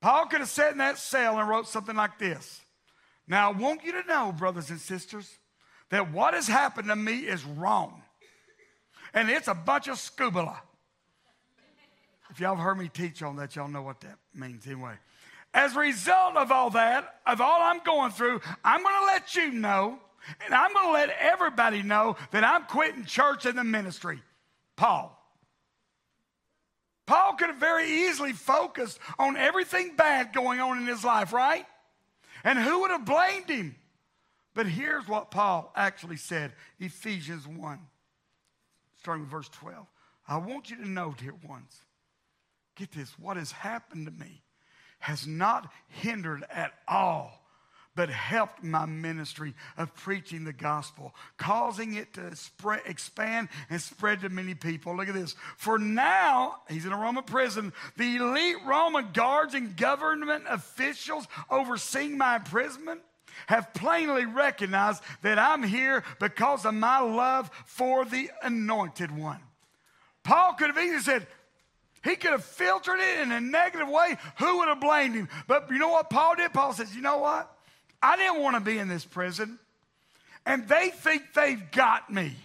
[0.00, 2.60] Paul could have sat in that cell and wrote something like this.
[3.26, 5.30] Now, I want you to know, brothers and sisters,
[5.88, 8.02] that what has happened to me is wrong.
[9.14, 10.56] And it's a bunch of scubala.
[12.30, 14.94] If y'all have heard me teach on that, y'all know what that means anyway.
[15.54, 19.36] As a result of all that, of all I'm going through, I'm going to let
[19.36, 20.00] you know,
[20.44, 24.20] and I'm going to let everybody know that I'm quitting church and the ministry.
[24.74, 25.16] Paul.
[27.06, 31.66] Paul could have very easily focused on everything bad going on in his life, right?
[32.42, 33.76] And who would have blamed him?
[34.54, 37.78] But here's what Paul actually said Ephesians 1,
[38.98, 39.86] starting with verse 12.
[40.26, 41.78] I want you to know, dear ones,
[42.74, 44.42] get this, what has happened to me
[45.04, 47.44] has not hindered at all
[47.94, 54.20] but helped my ministry of preaching the gospel, causing it to spread, expand and spread
[54.22, 54.96] to many people.
[54.96, 55.36] Look at this.
[55.58, 62.18] For now, he's in a Roman prison, the elite Roman guards and government officials overseeing
[62.18, 63.00] my imprisonment
[63.46, 69.40] have plainly recognized that I'm here because of my love for the anointed one.
[70.22, 71.26] Paul could have easily said,
[72.04, 74.16] he could have filtered it in a negative way.
[74.38, 75.28] Who would have blamed him?
[75.46, 76.52] But you know what Paul did?
[76.52, 77.50] Paul says, You know what?
[78.02, 79.58] I didn't want to be in this prison.
[80.44, 82.36] And they think they've got me.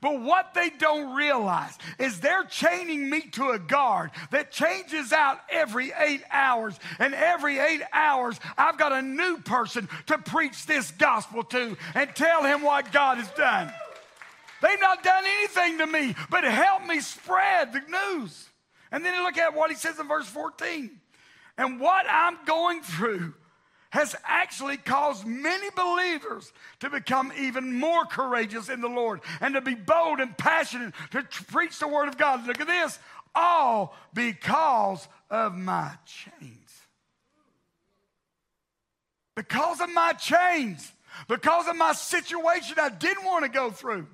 [0.00, 5.40] But what they don't realize is they're chaining me to a guard that changes out
[5.50, 6.78] every eight hours.
[6.98, 12.14] And every eight hours, I've got a new person to preach this gospel to and
[12.14, 13.72] tell him what God has done.
[14.62, 18.48] They've not done anything to me but help me spread the news.
[18.92, 20.90] And then look at what he says in verse 14.
[21.58, 23.34] And what I'm going through
[23.90, 29.60] has actually caused many believers to become even more courageous in the Lord and to
[29.60, 32.46] be bold and passionate to preach the word of God.
[32.46, 32.98] Look at this.
[33.34, 36.66] All because of my chains.
[39.36, 40.90] because of my chains,
[41.28, 44.06] because of my situation I didn't want to go through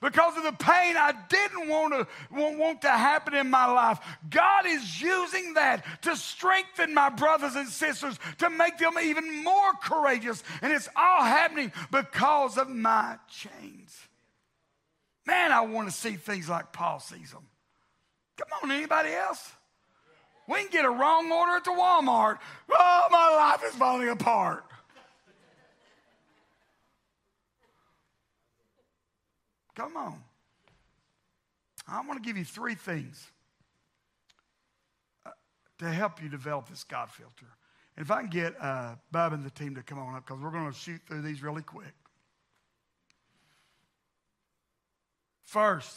[0.00, 3.98] because of the pain I didn't want to want, to happen in my life.
[4.28, 9.72] God is using that to strengthen my brothers and sisters, to make them even more
[9.82, 10.42] courageous.
[10.62, 13.96] And it's all happening because of my chains.
[15.26, 17.46] Man, I want to see things like Paul sees them.
[18.36, 19.52] Come on, anybody else?
[20.48, 22.38] We can get a wrong order at the Walmart.
[22.70, 24.64] Oh, my life is falling apart.
[29.76, 30.18] Come on.
[31.86, 33.30] I want to give you three things
[35.24, 35.30] uh,
[35.78, 37.46] to help you develop this God filter.
[37.96, 40.42] And if I can get uh, Bub and the team to come on up, because
[40.42, 41.94] we're going to shoot through these really quick.
[45.44, 45.96] First,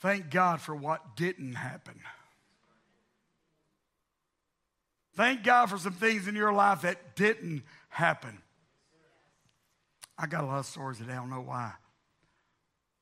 [0.00, 2.00] thank God for what didn't happen.
[5.14, 8.38] Thank God for some things in your life that didn't happen.
[10.16, 11.72] I got a lot of stories that I don't know why.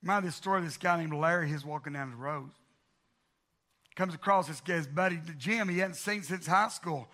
[0.07, 1.49] Remember this story of this guy named Larry?
[1.49, 2.51] He's walking down the road.
[3.97, 7.09] Comes across this guy's buddy, Jim, he hadn't seen since high school.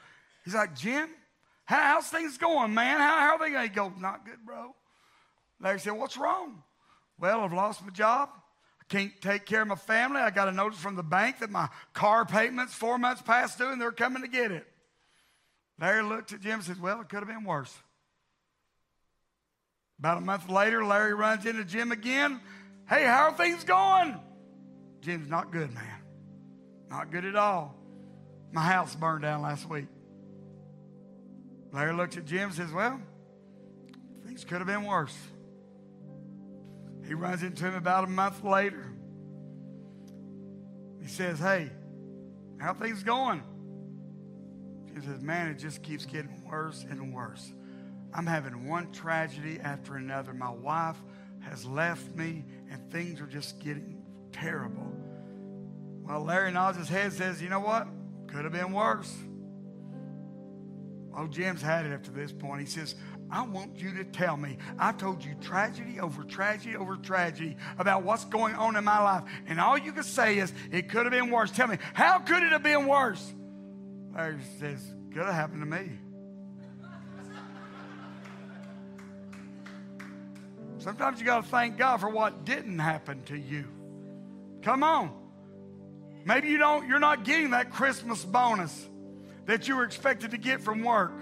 [0.45, 1.09] He's like, Jim,
[1.65, 2.99] how, how's things going, man?
[2.99, 3.63] How, how are they going?
[3.71, 4.75] He goes, Not good, bro.
[5.59, 6.63] Larry said, What's wrong?
[7.19, 8.29] Well, I've lost my job.
[8.79, 10.21] I can't take care of my family.
[10.21, 13.71] I got a notice from the bank that my car payment's four months past due
[13.71, 14.67] and they're coming to get it.
[15.81, 17.75] Larry looked at Jim and said, Well, it could have been worse.
[19.99, 22.39] About a month later, Larry runs into Jim again.
[22.93, 24.21] Hey, how are things going?
[25.01, 26.03] Jim's not good, man.
[26.91, 27.75] Not good at all.
[28.53, 29.87] My house burned down last week.
[31.73, 33.01] Larry looks at Jim and says, Well,
[34.27, 35.17] things could have been worse.
[37.07, 38.93] He runs into him about a month later.
[41.01, 41.71] He says, Hey,
[42.61, 43.43] how things going?
[44.95, 47.55] He says, Man, it just keeps getting worse and worse.
[48.13, 50.35] I'm having one tragedy after another.
[50.35, 50.99] My wife
[51.43, 54.03] has left me and things are just getting
[54.33, 54.93] terrible.
[56.03, 57.87] Well, Larry nods his head says, You know what?
[58.29, 59.15] Could have been worse.
[61.15, 62.61] Oh, Jim's had it up to this point.
[62.61, 62.95] He says,
[63.31, 64.59] I want you to tell me.
[64.79, 69.25] I told you tragedy over tragedy over tragedy about what's going on in my life.
[69.47, 71.51] And all you can say is, it could have been worse.
[71.51, 73.33] Tell me, how could it have been worse?
[74.15, 75.99] Larry says, could have happened to me.
[80.83, 83.68] Sometimes you got to thank God for what didn't happen to you.
[84.62, 85.12] Come on.
[86.25, 88.88] Maybe you don't, you're not getting that Christmas bonus
[89.47, 91.12] that you were expected to get from work.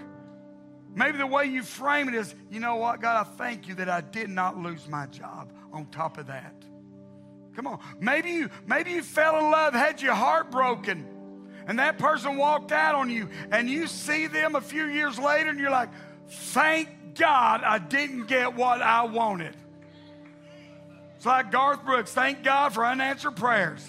[0.95, 3.87] Maybe the way you frame it is, you know what, God, I thank you that
[3.87, 6.55] I did not lose my job on top of that.
[7.55, 7.79] Come on.
[7.99, 11.05] Maybe you, maybe you fell in love, had your heart broken,
[11.67, 15.49] and that person walked out on you, and you see them a few years later,
[15.49, 15.89] and you're like,
[16.27, 19.55] thank God I didn't get what I wanted.
[21.15, 23.87] It's like Garth Brooks, thank God for unanswered prayers.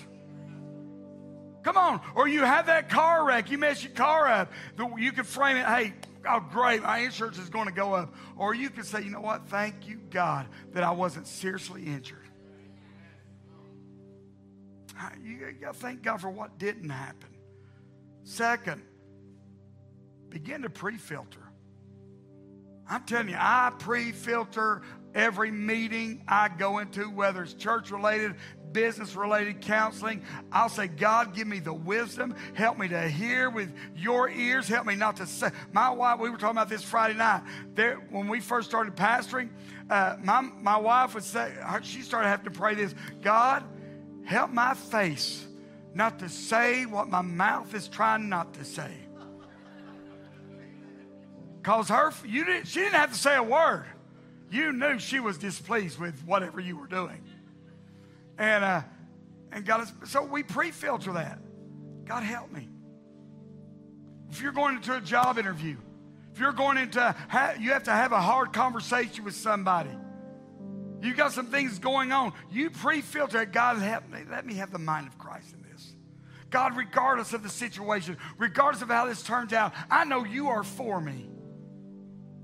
[1.63, 2.01] Come on.
[2.15, 4.53] Or you have that car wreck, you mess your car up.
[4.99, 5.95] You can frame it, hey,
[6.29, 8.15] oh, great, my insurance is going to go up.
[8.37, 12.19] Or you can say, you know what, thank you, God, that I wasn't seriously injured.
[15.23, 17.31] You got to thank God for what didn't happen.
[18.25, 18.83] Second,
[20.29, 21.42] begin to pre filter.
[22.89, 24.83] I'm telling you, I pre filter
[25.15, 28.35] every meeting I go into, whether it's church related,
[28.73, 30.23] business related counseling.
[30.51, 32.35] I'll say, God, give me the wisdom.
[32.55, 34.69] Help me to hear with your ears.
[34.69, 35.51] Help me not to say.
[35.73, 37.43] My wife, we were talking about this Friday night.
[37.75, 39.51] There, when we first started pastoring,
[39.91, 43.65] uh, my, my wife would say, she started having to pray this God,
[44.25, 45.47] help my face
[45.95, 48.91] not to say what my mouth is trying not to say.
[51.63, 53.85] Because her, you didn't, she didn't have to say a word.
[54.51, 57.23] You knew she was displeased with whatever you were doing.
[58.37, 58.83] And, uh,
[59.53, 61.39] and God, so we pre-filter that.
[62.05, 62.69] God help me.
[64.31, 65.77] If you're going into a job interview,
[66.33, 67.15] if you're going into,
[67.61, 69.91] you have to have a hard conversation with somebody.
[71.01, 72.33] You got some things going on.
[72.51, 73.53] You pre-filter it.
[73.53, 74.21] God help me.
[74.29, 75.95] Let me have the mind of Christ in this.
[76.51, 80.65] God, regardless of the situation, regardless of how this turns out, I know you are
[80.65, 81.29] for me.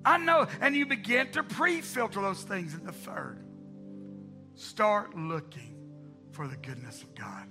[0.08, 0.46] I know.
[0.62, 2.72] And you begin to pre filter those things.
[2.72, 3.44] in the third,
[4.54, 5.76] start looking
[6.32, 7.46] for the goodness of God.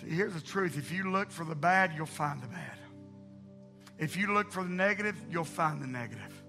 [0.00, 2.78] See, here's the truth if you look for the bad, you'll find the bad.
[3.98, 6.42] If you look for the negative, you'll find the negative.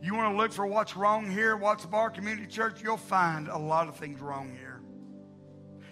[0.00, 3.58] You want to look for what's wrong here, Watts Bar Community Church, you'll find a
[3.58, 4.80] lot of things wrong here.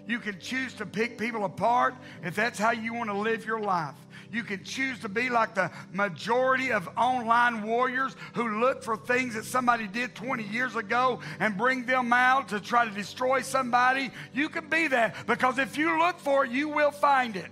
[0.06, 3.60] You can choose to pick people apart if that's how you want to live your
[3.60, 3.96] life.
[4.32, 9.34] You can choose to be like the majority of online warriors who look for things
[9.34, 14.10] that somebody did 20 years ago and bring them out to try to destroy somebody.
[14.32, 17.50] You can be that because if you look for it, you will find it.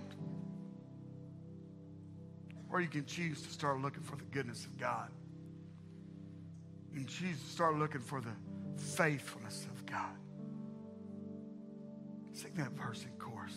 [2.69, 5.09] Or you can choose to start looking for the goodness of God.
[6.93, 8.33] Can choose to start looking for the
[8.77, 10.15] faithfulness of God.
[12.33, 13.53] Sing that verse in chorus.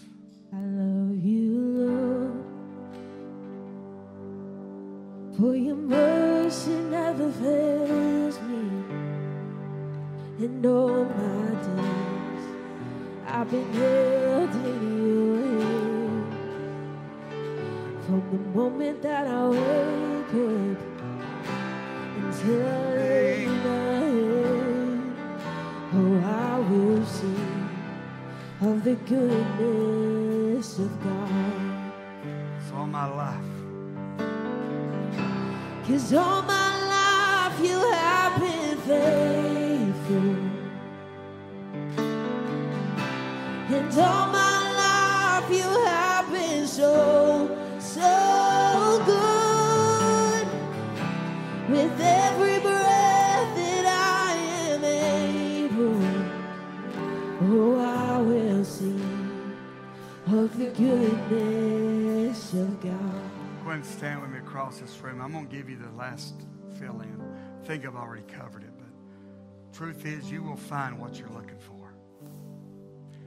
[0.53, 2.56] I love you, Lord,
[5.39, 8.65] for your mercy never fails me.
[10.39, 12.45] In all my days,
[13.27, 16.35] I've been held in your hand.
[18.07, 20.79] From the moment that I wake up
[22.17, 25.01] until I lay my head,
[25.95, 27.69] oh, I will sing
[28.63, 31.93] of the goodness of God.
[32.59, 33.56] It's all my life.
[35.89, 40.37] Cause all my life you have been faithful.
[43.77, 50.49] And all my life you have been so, so good.
[51.71, 51.96] With
[64.67, 65.21] across this room.
[65.21, 66.35] I'm going to give you the last
[66.81, 67.23] fill in.
[67.63, 71.59] I think I've already covered it, but truth is, you will find what you're looking
[71.59, 71.95] for.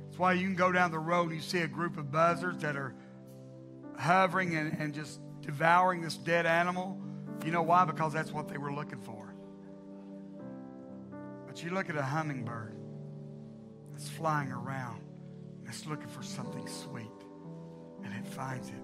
[0.05, 2.61] That's why you can go down the road and you see a group of buzzards
[2.61, 2.93] that are
[3.97, 6.99] hovering and, and just devouring this dead animal.
[7.45, 7.85] You know why?
[7.85, 9.33] Because that's what they were looking for.
[11.47, 12.75] But you look at a hummingbird
[13.93, 15.01] that's flying around
[15.59, 17.07] and it's looking for something sweet,
[18.03, 18.83] and it finds it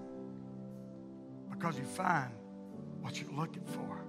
[1.50, 2.32] because you find
[3.00, 4.04] what you're looking for.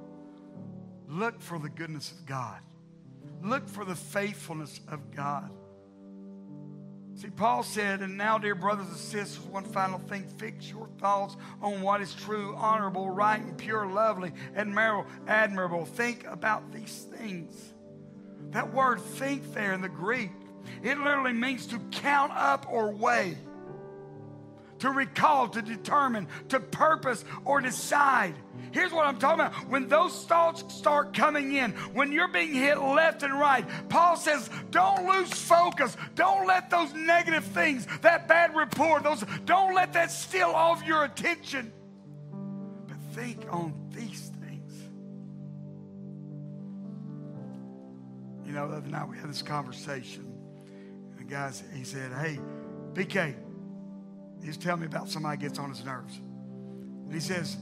[1.08, 2.60] Look for the goodness of God.
[3.44, 5.52] Look for the faithfulness of God.
[7.16, 11.36] See, Paul said, and now, dear brothers and sisters, one final thing fix your thoughts
[11.64, 15.10] on what is true, honorable, right, and pure, lovely, admirable.
[15.28, 15.86] admirable.
[15.86, 17.74] Think about these things.
[18.52, 20.30] That word think there in the Greek,
[20.84, 23.36] it literally means to count up or weigh
[24.80, 28.36] to recall, to determine, to purpose, or decide.
[28.72, 29.70] Here's what I'm talking about.
[29.70, 34.50] When those thoughts start coming in, when you're being hit left and right, Paul says,
[34.72, 35.96] don't lose focus.
[36.16, 40.84] Don't let those negative things, that bad report, those, don't let that steal all of
[40.84, 41.72] your attention.
[42.88, 44.74] But think on these things.
[48.46, 50.26] You know, the other night we had this conversation.
[51.12, 52.40] And the guy, he said, hey,
[52.94, 53.36] BK,
[54.44, 56.16] He's telling me about somebody gets on his nerves.
[56.18, 57.58] And he says,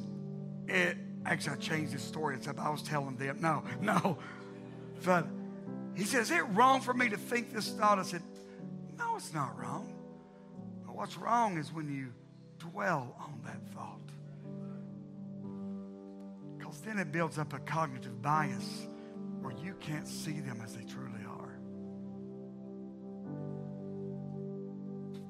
[0.67, 2.35] it, actually, I changed his story.
[2.35, 3.37] It's I was telling them.
[3.41, 4.17] No, no.
[5.03, 5.27] But
[5.95, 7.99] he says, is it wrong for me to think this thought?
[7.99, 8.23] I said,
[8.97, 9.93] no, it's not wrong.
[10.85, 12.13] But what's wrong is when you
[12.59, 13.99] dwell on that thought.
[16.57, 18.87] Because then it builds up a cognitive bias
[19.41, 21.14] where you can't see them as they truly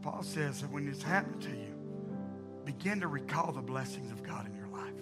[0.06, 1.74] Paul says that when it's happened to you,
[2.64, 4.94] begin to recall the blessings of God in your life.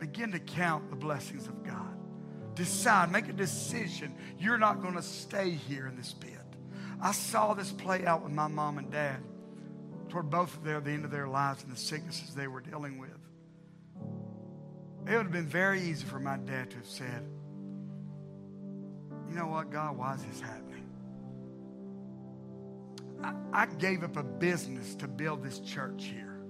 [0.00, 1.96] Begin to count the blessings of God.
[2.56, 4.16] Decide, make a decision.
[4.36, 6.32] You're not going to stay here in this pit.
[7.00, 9.18] I saw this play out with my mom and dad
[10.08, 12.98] toward both of their the end of their lives and the sicknesses they were dealing
[12.98, 13.10] with.
[15.06, 17.24] It would have been very easy for my dad to have said,
[19.28, 20.61] You know what, God, why is this happening?
[23.52, 26.40] I, gave up a business to build this church here.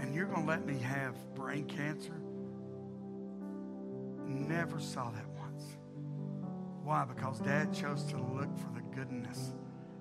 [0.00, 2.20] And you're going to let me have brain cancer?
[4.26, 5.76] Never saw that once.
[6.82, 7.04] Why?
[7.04, 9.52] Because dad chose to look for the goodness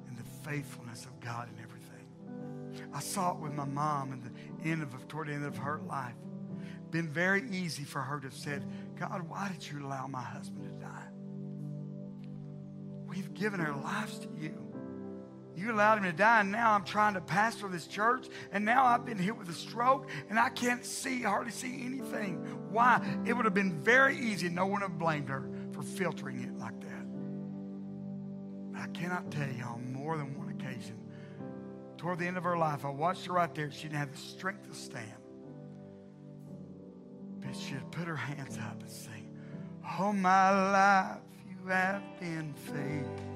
[0.08, 2.90] and the faithfulness of God in everything.
[2.94, 5.82] I saw it with my mom and the end of toward the end of her
[5.88, 6.16] life.
[6.92, 8.66] Been very easy for her to have said,
[9.00, 11.08] God, why did you allow my husband to die?
[13.08, 14.69] We've given our lives to you.
[15.60, 18.86] You allowed him to die, and now I'm trying to pastor this church, and now
[18.86, 22.36] I've been hit with a stroke, and I can't see, hardly see anything.
[22.72, 23.06] Why?
[23.26, 24.48] It would have been very easy.
[24.48, 27.06] No one would have blamed her for filtering it like that.
[28.72, 30.98] But I cannot tell you on more than one occasion,
[31.98, 33.70] toward the end of her life, I watched her right there.
[33.70, 35.12] She didn't have the strength to stand.
[37.42, 39.36] But she had put her hands up and sing,
[39.84, 41.18] All oh, my life
[41.50, 43.29] you have been faithful.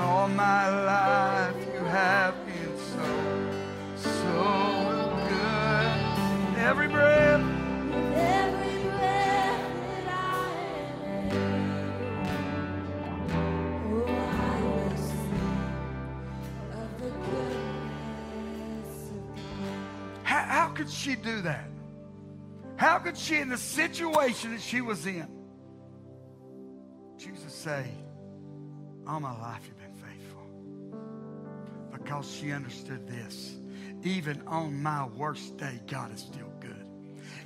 [0.00, 3.04] all my life you have been so,
[3.96, 6.58] so good.
[6.58, 7.20] Every breath.
[20.24, 21.68] How, could she do that?
[22.76, 25.28] How could she, in the situation that she was in,
[27.18, 27.90] choose to say,
[29.06, 29.89] all my life you've been
[32.10, 33.54] because she understood this.
[34.02, 36.84] Even on my worst day, God is still good.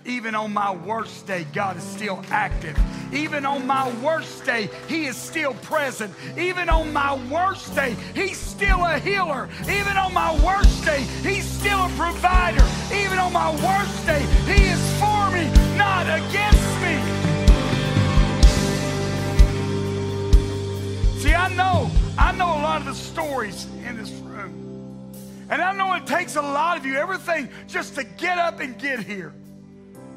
[0.07, 2.75] Even on my worst day, God is still active.
[3.13, 6.15] Even on my worst day, He is still present.
[6.39, 9.51] Even on my worst day, He's still a healer.
[9.69, 12.65] Even on my worst day, He's still a provider.
[12.91, 15.45] Even on my worst day, He is for me,
[15.77, 16.97] not against me.
[21.21, 23.67] See, I know, I know a lot of the stories.
[25.51, 28.79] And I know it takes a lot of you, everything just to get up and
[28.79, 29.33] get here.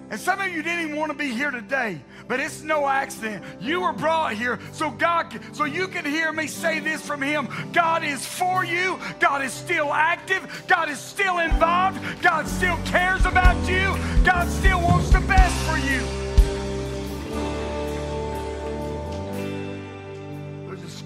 [0.09, 3.43] And some of you didn't even want to be here today, but it's no accident.
[3.59, 7.49] You were brought here so God, so you can hear me say this from Him.
[7.73, 8.97] God is for you.
[9.19, 10.63] God is still active.
[10.67, 11.99] God is still involved.
[12.21, 13.95] God still cares about you.
[14.23, 16.26] God still wants the best for you.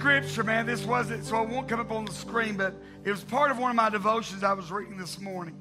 [0.01, 0.65] Scripture, man.
[0.65, 2.73] This wasn't, so it won't come up on the screen, but
[3.05, 5.55] it was part of one of my devotions I was reading this morning.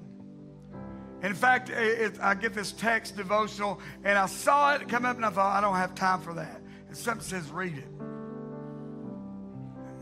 [1.22, 5.16] In fact, it, it, I get this text devotional, and I saw it come up,
[5.16, 6.62] and I thought, I don't have time for that.
[6.88, 7.91] And something says, read it.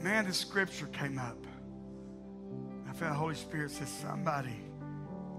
[0.04, 1.44] Man, this scripture came up.
[2.88, 4.54] I felt the Holy Spirit says, somebody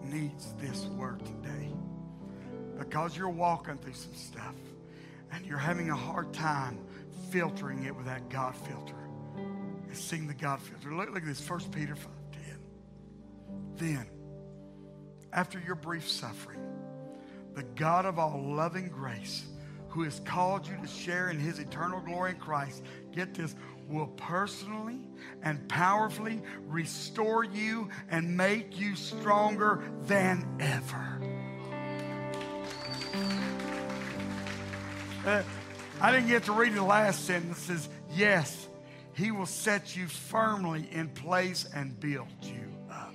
[0.03, 1.71] needs this word today.
[2.77, 4.55] Because you're walking through some stuff,
[5.31, 6.77] and you're having a hard time
[7.31, 8.95] filtering it with that God filter.
[9.35, 10.93] And seeing the God filter.
[10.93, 12.41] Look, look at this, 1 Peter 5 10.
[13.75, 14.09] Then,
[15.33, 16.59] after your brief suffering,
[17.55, 19.45] the God of all loving grace,
[19.89, 23.55] who has called you to share in his eternal glory in Christ, get this,
[23.87, 24.99] will personally
[25.41, 31.19] and powerfully restore you and make you stronger than ever.
[35.25, 35.43] Uh,
[36.01, 37.57] I didn't get to read the last sentence.
[37.57, 38.67] It says, Yes,
[39.13, 43.13] he will set you firmly in place and build you up.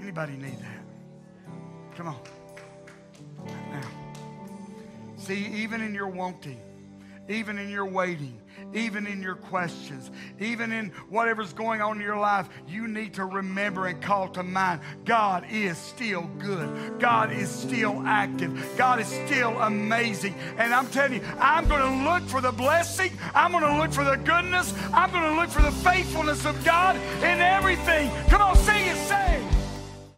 [0.00, 1.96] Anybody need that?
[1.96, 2.20] Come on.
[3.46, 3.88] Now.
[5.16, 6.60] See, even in your wanting,
[7.30, 8.36] even in your waiting,
[8.74, 10.10] even in your questions,
[10.40, 14.42] even in whatever's going on in your life, you need to remember and call to
[14.42, 16.98] mind God is still good.
[16.98, 18.74] God is still active.
[18.76, 20.34] God is still amazing.
[20.58, 23.12] And I'm telling you, I'm going to look for the blessing.
[23.34, 24.74] I'm going to look for the goodness.
[24.92, 27.40] I'm going to look for the faithfulness of God in